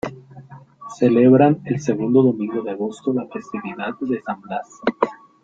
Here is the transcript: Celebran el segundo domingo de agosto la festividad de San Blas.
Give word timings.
Celebran 0.97 1.61
el 1.65 1.79
segundo 1.79 2.23
domingo 2.23 2.63
de 2.63 2.71
agosto 2.71 3.13
la 3.13 3.27
festividad 3.27 3.93
de 3.99 4.19
San 4.23 4.41
Blas. 4.41 4.81